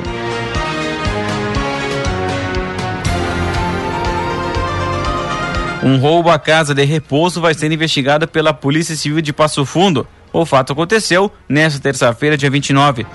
Um 5.83 5.97
roubo 5.97 6.31
à 6.31 6.39
casa 6.39 6.73
de 6.73 6.85
repouso 6.85 7.41
vai 7.41 7.53
ser 7.53 7.69
investigado 7.69 8.27
pela 8.27 8.53
Polícia 8.53 8.95
Civil 8.95 9.21
de 9.21 9.33
Passo 9.33 9.65
Fundo. 9.65 10.07
O 10.31 10.45
fato 10.45 10.71
aconteceu 10.71 11.29
nesta 11.49 11.79
terça-feira, 11.81 12.37
dia 12.37 12.49
29. 12.49 13.05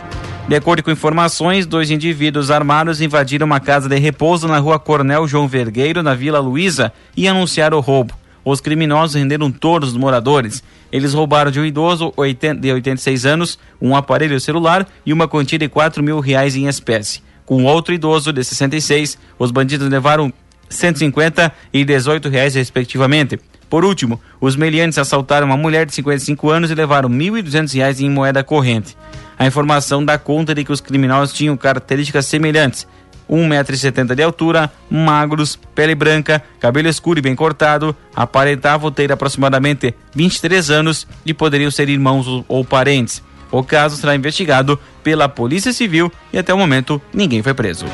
De 0.51 0.57
acordo 0.57 0.83
com 0.83 0.91
informações, 0.91 1.65
dois 1.65 1.93
indivíduos 1.93 2.51
armados 2.51 3.01
invadiram 3.01 3.47
uma 3.47 3.61
casa 3.61 3.89
de 3.89 3.97
repouso 4.01 4.49
na 4.49 4.59
rua 4.59 4.81
Coronel 4.81 5.29
João 5.29 5.47
Vergueiro, 5.47 6.03
na 6.03 6.13
Vila 6.13 6.41
Luísa, 6.41 6.93
e 7.17 7.29
anunciaram 7.29 7.79
o 7.79 7.81
roubo. 7.81 8.15
Os 8.45 8.61
criminosos 8.61 9.15
renderam 9.15 9.53
todos 9.53 9.91
os 9.91 9.97
moradores. 9.97 10.61
Eles 10.91 11.15
roubaram 11.15 11.53
de 11.53 11.61
um 11.61 11.65
idoso 11.65 12.13
de 12.59 12.73
86 12.73 13.27
anos 13.27 13.61
um 13.81 13.95
aparelho 13.95 14.41
celular 14.41 14.89
e 15.07 15.13
uma 15.13 15.29
quantia 15.29 15.57
de 15.57 15.69
4 15.69 16.03
mil 16.03 16.19
reais 16.19 16.57
em 16.57 16.67
espécie. 16.67 17.23
Com 17.47 17.65
outro 17.65 17.95
idoso 17.95 18.33
de 18.33 18.43
66, 18.43 19.19
os 19.39 19.53
bandidos 19.53 19.89
levaram 19.89 20.33
150 20.69 21.53
e 21.73 21.85
18 21.85 22.29
reais 22.29 22.57
respectivamente. 22.57 23.39
Por 23.69 23.85
último, 23.85 24.21
os 24.41 24.57
meliantes 24.57 24.99
assaltaram 24.99 25.47
uma 25.47 25.57
mulher 25.57 25.87
de 25.87 25.95
55 25.95 26.51
anos 26.51 26.73
e 26.73 26.75
levaram 26.75 27.09
1.200 27.09 27.73
reais 27.73 28.01
em 28.01 28.11
moeda 28.11 28.43
corrente. 28.43 28.97
A 29.41 29.47
informação 29.47 30.05
dá 30.05 30.19
conta 30.19 30.55
de 30.55 30.63
que 30.63 30.71
os 30.71 30.83
criminosos 30.83 31.35
tinham 31.35 31.57
características 31.57 32.27
semelhantes 32.27 32.87
1,70m 33.27 34.15
de 34.15 34.23
altura, 34.23 34.71
magros, 34.91 35.59
pele 35.75 35.95
branca, 35.95 36.43
cabelo 36.61 36.89
escuro 36.89 37.21
e 37.21 37.23
bem 37.23 37.35
cortado, 37.35 37.97
aparentavam 38.15 38.91
ter 38.91 39.11
aproximadamente 39.11 39.95
23 40.15 40.71
anos 40.71 41.07
e 41.25 41.33
poderiam 41.33 41.71
ser 41.71 41.89
irmãos 41.89 42.27
ou 42.47 42.65
parentes. 42.67 43.23
O 43.51 43.65
caso 43.65 43.97
será 43.97 44.15
investigado 44.15 44.79
pela 45.03 45.27
Polícia 45.27 45.73
Civil 45.73 46.13
e 46.31 46.39
até 46.39 46.53
o 46.53 46.59
momento 46.59 47.01
ninguém 47.11 47.43
foi 47.43 47.55
preso. 47.55 47.87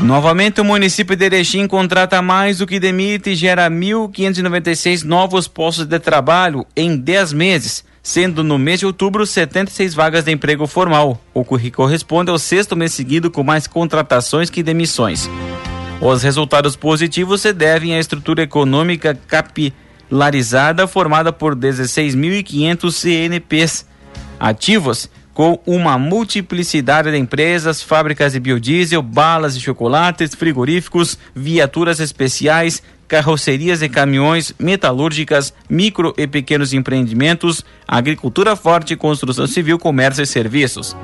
Novamente, 0.00 0.60
o 0.60 0.64
município 0.64 1.14
de 1.14 1.24
Erechim 1.24 1.68
contrata 1.68 2.20
mais 2.20 2.58
do 2.58 2.66
que 2.66 2.80
demite 2.80 3.30
e 3.30 3.36
gera 3.36 3.70
1.596 3.70 5.04
novos 5.04 5.46
postos 5.46 5.86
de 5.86 6.00
trabalho 6.00 6.66
em 6.74 6.96
10 6.96 7.32
meses 7.32 7.89
sendo 8.02 8.42
no 8.42 8.58
mês 8.58 8.80
de 8.80 8.86
outubro 8.86 9.26
76 9.26 9.94
vagas 9.94 10.24
de 10.24 10.32
emprego 10.32 10.66
formal, 10.66 11.20
o 11.34 11.44
que 11.44 11.70
corresponde 11.70 12.30
ao 12.30 12.38
sexto 12.38 12.76
mês 12.76 12.92
seguido 12.92 13.30
com 13.30 13.42
mais 13.42 13.66
contratações 13.66 14.50
que 14.50 14.62
demissões. 14.62 15.28
Os 16.00 16.22
resultados 16.22 16.76
positivos 16.76 17.42
se 17.42 17.52
devem 17.52 17.94
à 17.94 17.98
estrutura 17.98 18.42
econômica 18.42 19.18
capilarizada 19.26 20.86
formada 20.86 21.30
por 21.32 21.54
16.500 21.54 22.90
CNPs 22.90 23.86
ativos, 24.38 25.10
com 25.34 25.60
uma 25.66 25.98
multiplicidade 25.98 27.10
de 27.10 27.18
empresas, 27.18 27.82
fábricas 27.82 28.32
de 28.32 28.40
biodiesel, 28.40 29.02
balas 29.02 29.54
de 29.54 29.60
chocolates, 29.60 30.34
frigoríficos, 30.34 31.18
viaturas 31.34 32.00
especiais, 32.00 32.82
carrocerias 33.10 33.82
e 33.82 33.88
caminhões, 33.88 34.54
metalúrgicas, 34.56 35.52
micro 35.68 36.14
e 36.16 36.28
pequenos 36.28 36.72
empreendimentos, 36.72 37.64
agricultura 37.86 38.54
forte, 38.54 38.94
construção 38.94 39.48
civil, 39.48 39.80
comércio 39.80 40.22
e 40.22 40.26
serviços. 40.26 40.96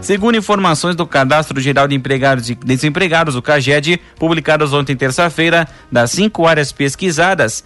Segundo 0.00 0.36
informações 0.36 0.96
do 0.96 1.06
Cadastro 1.06 1.60
Geral 1.60 1.86
de 1.86 1.94
Empregados 1.94 2.50
e 2.50 2.56
Desempregados, 2.56 3.36
o 3.36 3.40
CAGED, 3.40 4.00
publicadas 4.18 4.72
ontem 4.72 4.96
terça-feira, 4.96 5.68
das 5.90 6.10
cinco 6.10 6.48
áreas 6.48 6.72
pesquisadas, 6.72 7.62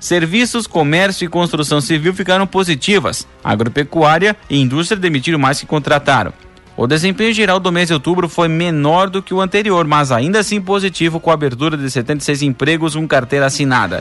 serviços, 0.00 0.66
comércio 0.66 1.24
e 1.24 1.28
construção 1.28 1.80
civil 1.80 2.12
ficaram 2.12 2.44
positivas. 2.44 3.24
Agropecuária 3.44 4.36
e 4.50 4.60
indústria 4.60 4.98
demitiram 4.98 5.38
mais 5.38 5.60
que 5.60 5.66
contrataram. 5.66 6.32
O 6.78 6.86
desempenho 6.86 7.34
geral 7.34 7.58
do 7.58 7.72
mês 7.72 7.88
de 7.88 7.94
outubro 7.94 8.28
foi 8.28 8.46
menor 8.46 9.10
do 9.10 9.20
que 9.20 9.34
o 9.34 9.40
anterior, 9.40 9.84
mas 9.84 10.12
ainda 10.12 10.38
assim 10.38 10.60
positivo 10.60 11.18
com 11.18 11.28
a 11.28 11.34
abertura 11.34 11.76
de 11.76 11.90
76 11.90 12.40
empregos 12.42 12.94
com 12.94 13.04
carteira 13.08 13.46
assinada. 13.46 14.00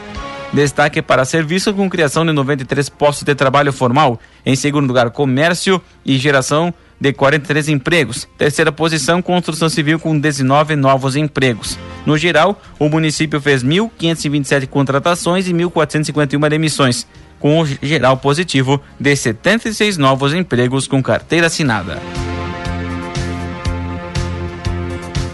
Destaque 0.53 1.01
para 1.01 1.25
serviço 1.25 1.73
com 1.73 1.89
criação 1.89 2.23
de 2.23 2.31
93 2.31 2.87
postos 2.87 3.23
de 3.23 3.33
trabalho 3.33 3.73
formal. 3.73 4.19
Em 4.45 4.55
segundo 4.55 4.85
lugar, 4.85 5.09
comércio 5.09 5.81
e 6.05 6.19
geração 6.19 6.71
de 7.01 7.11
43 7.11 7.67
empregos. 7.69 8.27
Terceira 8.37 8.71
posição, 8.71 9.23
construção 9.23 9.69
civil 9.69 9.97
com 9.97 10.17
19 10.17 10.75
novos 10.75 11.15
empregos. 11.15 11.79
No 12.05 12.15
geral, 12.15 12.61
o 12.77 12.87
município 12.87 13.41
fez 13.41 13.63
1.527 13.63 14.67
contratações 14.67 15.47
e 15.47 15.51
1.451 15.51 16.47
demissões, 16.47 17.07
com 17.39 17.59
o 17.59 17.65
geral 17.65 18.17
positivo 18.17 18.79
de 18.99 19.15
76 19.15 19.97
novos 19.97 20.31
empregos 20.31 20.87
com 20.87 21.01
carteira 21.01 21.47
assinada. 21.47 21.99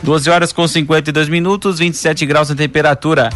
12 0.04 0.30
horas 0.30 0.52
com 0.52 0.68
52 0.68 1.30
minutos, 1.30 1.80
27 1.80 2.26
graus 2.26 2.50
de 2.50 2.56
temperatura. 2.56 3.30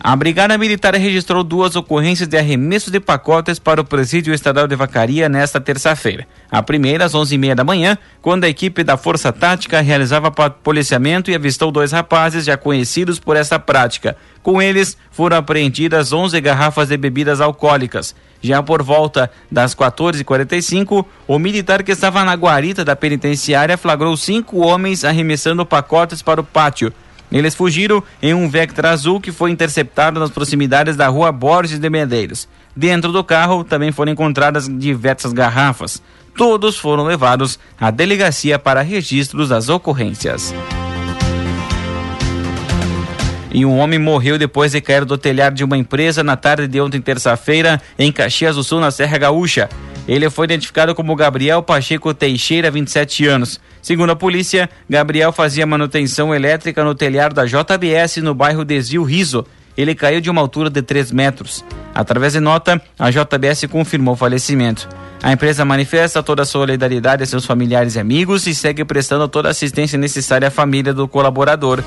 A 0.00 0.16
Brigada 0.16 0.56
Militar 0.56 0.94
registrou 0.94 1.44
duas 1.44 1.76
ocorrências 1.76 2.26
de 2.26 2.38
arremesso 2.38 2.90
de 2.90 2.98
pacotes 2.98 3.58
para 3.58 3.82
o 3.82 3.84
presídio 3.84 4.32
estadual 4.32 4.66
de 4.66 4.74
Vacaria 4.74 5.28
nesta 5.28 5.60
terça-feira. 5.60 6.26
A 6.50 6.62
primeira, 6.62 7.04
às 7.04 7.12
11h30 7.12 7.54
da 7.56 7.62
manhã, 7.62 7.98
quando 8.22 8.44
a 8.44 8.48
equipe 8.48 8.82
da 8.82 8.96
Força 8.96 9.30
Tática 9.30 9.82
realizava 9.82 10.30
policiamento 10.30 11.30
e 11.30 11.34
avistou 11.34 11.70
dois 11.70 11.92
rapazes 11.92 12.46
já 12.46 12.56
conhecidos 12.56 13.20
por 13.20 13.36
essa 13.36 13.58
prática. 13.58 14.16
Com 14.42 14.62
eles, 14.62 14.96
foram 15.10 15.36
apreendidas 15.36 16.10
11 16.10 16.40
garrafas 16.40 16.88
de 16.88 16.96
bebidas 16.96 17.38
alcoólicas. 17.38 18.14
Já 18.40 18.62
por 18.62 18.82
volta 18.82 19.30
das 19.50 19.74
14h45, 19.74 21.04
o 21.26 21.38
militar 21.38 21.82
que 21.82 21.92
estava 21.92 22.24
na 22.24 22.34
guarita 22.34 22.84
da 22.84 22.94
penitenciária 22.94 23.76
flagrou 23.76 24.16
cinco 24.16 24.58
homens 24.58 25.04
arremessando 25.04 25.66
pacotes 25.66 26.22
para 26.22 26.40
o 26.40 26.44
pátio. 26.44 26.92
Eles 27.30 27.54
fugiram 27.54 28.02
em 28.22 28.32
um 28.32 28.48
Vectra 28.48 28.90
azul 28.90 29.20
que 29.20 29.32
foi 29.32 29.50
interceptado 29.50 30.18
nas 30.18 30.30
proximidades 30.30 30.96
da 30.96 31.08
rua 31.08 31.30
Borges 31.30 31.78
de 31.78 31.90
Medeiros. 31.90 32.48
Dentro 32.74 33.12
do 33.12 33.22
carro 33.22 33.64
também 33.64 33.92
foram 33.92 34.12
encontradas 34.12 34.68
diversas 34.68 35.32
garrafas. 35.32 36.00
Todos 36.36 36.78
foram 36.78 37.04
levados 37.04 37.58
à 37.78 37.90
delegacia 37.90 38.58
para 38.58 38.80
registros 38.80 39.48
das 39.48 39.68
ocorrências. 39.68 40.54
E 43.50 43.64
um 43.64 43.78
homem 43.78 43.98
morreu 43.98 44.38
depois 44.38 44.72
de 44.72 44.80
cair 44.80 45.04
do 45.04 45.16
telhado 45.16 45.54
de 45.54 45.64
uma 45.64 45.76
empresa 45.76 46.22
na 46.22 46.36
tarde 46.36 46.68
de 46.68 46.80
ontem, 46.80 47.00
terça-feira, 47.00 47.80
em 47.98 48.12
Caxias 48.12 48.56
do 48.56 48.62
Sul, 48.62 48.80
na 48.80 48.90
Serra 48.90 49.16
Gaúcha. 49.18 49.68
Ele 50.06 50.28
foi 50.30 50.44
identificado 50.44 50.94
como 50.94 51.14
Gabriel 51.14 51.62
Pacheco 51.62 52.14
Teixeira, 52.14 52.70
27 52.70 53.26
anos. 53.26 53.60
Segundo 53.82 54.10
a 54.10 54.16
polícia, 54.16 54.68
Gabriel 54.88 55.32
fazia 55.32 55.66
manutenção 55.66 56.34
elétrica 56.34 56.82
no 56.82 56.94
telhado 56.94 57.34
da 57.34 57.44
JBS 57.44 58.18
no 58.18 58.34
bairro 58.34 58.64
Desvio 58.64 59.02
Riso. 59.02 59.46
Ele 59.76 59.94
caiu 59.94 60.20
de 60.20 60.28
uma 60.30 60.40
altura 60.40 60.68
de 60.70 60.82
3 60.82 61.12
metros. 61.12 61.64
Através 61.94 62.32
de 62.32 62.40
nota, 62.40 62.80
a 62.98 63.10
JBS 63.10 63.66
confirmou 63.70 64.14
o 64.14 64.16
falecimento. 64.16 64.88
A 65.22 65.32
empresa 65.32 65.64
manifesta 65.64 66.22
toda 66.22 66.42
a 66.42 66.46
solidariedade 66.46 67.22
a 67.22 67.26
seus 67.26 67.44
familiares 67.44 67.94
e 67.94 68.00
amigos 68.00 68.46
e 68.46 68.54
segue 68.54 68.84
prestando 68.84 69.28
toda 69.28 69.48
a 69.48 69.50
assistência 69.50 69.98
necessária 69.98 70.48
à 70.48 70.50
família 70.50 70.94
do 70.94 71.06
colaborador. 71.06 71.82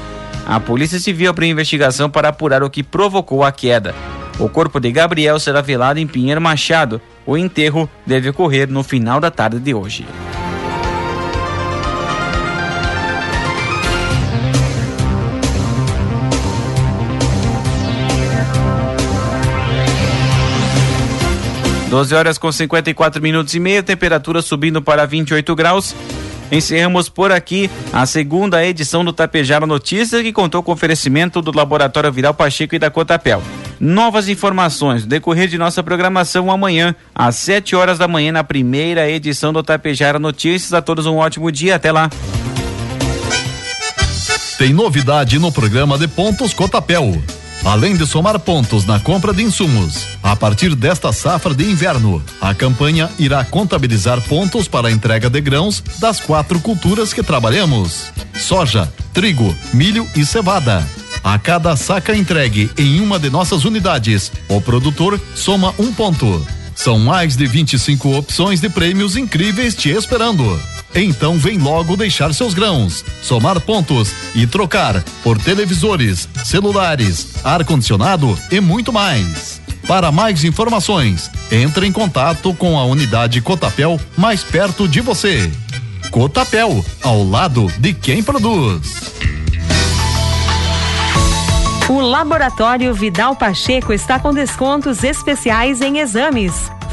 A 0.45 0.60
Polícia 0.60 0.99
Civil 0.99 1.30
abriu 1.30 1.49
investigação 1.49 2.10
para 2.10 2.30
apurar 2.30 2.63
o 2.63 2.69
que 2.69 2.84
provocou 2.84 3.43
a 3.43 3.51
queda. 3.51 3.95
O 4.39 4.49
corpo 4.49 4.80
de 4.80 4.91
Gabriel 4.91 5.39
será 5.39 5.62
velado 5.62 5.99
em 5.99 6.08
Pinheiro 6.08 6.41
Machado. 6.41 7.01
O 7.25 7.38
enterro 7.38 7.89
deve 8.06 8.30
ocorrer 8.30 8.69
no 8.69 8.84
final 8.84 9.19
da 9.19 9.30
tarde 9.30 9.60
de 9.60 9.73
hoje. 9.73 10.06
Doze 21.91 22.15
horas 22.15 22.38
com 22.38 22.49
54 22.49 23.21
minutos 23.21 23.54
e 23.54 23.60
meio, 23.60 23.84
temperatura 23.84 24.41
subindo 24.41 24.82
para 24.82 25.06
28 25.06 25.54
graus. 25.54 25.93
Encerramos 26.51 27.07
por 27.07 27.31
aqui 27.31 27.69
a 27.93 28.05
segunda 28.05 28.63
edição 28.65 29.05
do 29.05 29.13
Tapejara 29.13 29.65
Notícias, 29.65 30.21
que 30.21 30.33
contou 30.33 30.61
com 30.61 30.71
oferecimento 30.71 31.41
do 31.41 31.55
Laboratório 31.55 32.11
Viral 32.11 32.33
Pacheco 32.33 32.75
e 32.75 32.79
da 32.79 32.89
Cotapel. 32.91 33.41
Novas 33.79 34.27
informações 34.27 35.05
decorrer 35.05 35.47
de 35.47 35.57
nossa 35.57 35.81
programação 35.81 36.51
amanhã, 36.51 36.93
às 37.15 37.37
7 37.37 37.75
horas 37.75 37.97
da 37.97 38.07
manhã, 38.07 38.31
na 38.31 38.43
primeira 38.43 39.09
edição 39.09 39.53
do 39.53 39.63
Tapejara 39.63 40.19
Notícias. 40.19 40.73
A 40.73 40.81
todos 40.81 41.05
um 41.05 41.17
ótimo 41.17 41.51
dia. 41.51 41.75
Até 41.75 41.91
lá. 41.91 42.09
Tem 44.57 44.73
novidade 44.73 45.39
no 45.39 45.51
programa 45.51 45.97
de 45.97 46.07
Pontos 46.07 46.53
Cotapel. 46.53 47.19
Além 47.63 47.95
de 47.95 48.08
somar 48.08 48.39
pontos 48.39 48.86
na 48.86 49.00
compra 49.00 49.34
de 49.34 49.43
insumos, 49.43 50.08
a 50.24 50.36
partir 50.36 50.74
desta 50.74 51.13
safra 51.13 51.54
de 51.54 51.63
inverno, 51.63 52.24
a 52.41 52.56
campanha 52.56 53.10
irá 53.19 53.45
contabilizar 53.45 54.19
pontos 54.21 54.67
para 54.67 54.88
a 54.88 54.91
entrega 54.91 55.30
de 55.30 55.39
grãos 55.39 55.84
das 56.00 56.19
quatro 56.19 56.60
culturas 56.60 57.13
que 57.13 57.21
trabalhamos: 57.21 58.12
soja, 58.34 58.91
trigo, 59.13 59.56
milho 59.74 60.08
e 60.15 60.26
cevada. 60.26 60.86
A 61.24 61.38
cada 61.38 61.76
saca 61.76 62.15
entregue 62.15 62.71
em 62.76 63.00
uma 63.00 63.19
de 63.19 63.30
nossas 63.30 63.63
unidades, 63.63 64.32
o 64.50 64.60
produtor 64.60 65.21
soma 65.36 65.74
um 65.78 65.93
ponto. 65.93 66.43
São 66.74 66.97
mais 66.97 67.36
de 67.36 67.45
25 67.45 68.17
opções 68.17 68.60
de 68.60 68.67
prêmios 68.67 69.15
incríveis 69.15 69.76
te 69.76 69.89
esperando. 69.89 70.60
Então 70.93 71.38
vem 71.38 71.58
logo 71.58 71.95
deixar 71.95 72.34
seus 72.34 72.54
grãos, 72.54 73.06
somar 73.21 73.60
pontos 73.62 74.12
e 74.36 74.45
trocar 74.45 75.01
por 75.23 75.38
televisores, 75.38 76.27
celulares, 76.43 77.36
ar-condicionado 77.43 78.38
e 78.51 78.60
muito 78.60 78.91
mais. 78.91 79.62
Para 79.88 80.12
mais 80.12 80.43
informações, 80.43 81.32
entre 81.51 81.88
em 81.88 81.91
contato 81.91 82.54
com 82.54 82.77
a 82.77 82.86
unidade 82.86 83.41
Cotapel 83.41 83.99
mais 84.17 84.43
perto 84.43 84.88
de 84.88 85.01
você. 85.01 85.51
Cotapel, 86.12 86.84
ao 87.01 87.23
lado 87.23 87.71
de 87.80 87.93
quem 87.93 88.21
produz. 88.21 89.12
O 91.89 91.99
Laboratório 91.99 92.93
Vidal 92.93 93.36
Pacheco 93.36 93.91
está 93.91 94.17
com 94.19 94.34
descontos 94.34 95.04
especiais 95.04 95.82
em 95.82 95.99
exames. 95.99 96.71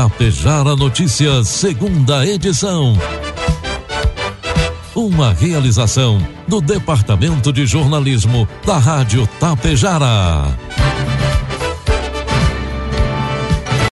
Tapejara 0.00 0.74
Notícias, 0.74 1.46
segunda 1.46 2.26
edição. 2.26 2.96
Uma 4.94 5.30
realização 5.34 6.26
do 6.48 6.58
Departamento 6.58 7.52
de 7.52 7.66
Jornalismo 7.66 8.48
da 8.64 8.78
Rádio 8.78 9.28
Tapejara. 9.38 10.56